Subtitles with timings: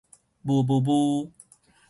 [0.41, 1.31] 霧霧霧